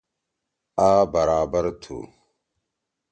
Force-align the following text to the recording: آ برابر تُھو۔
آ 0.89 0.91
برابر 1.13 1.65
تُھو۔ 1.81 1.97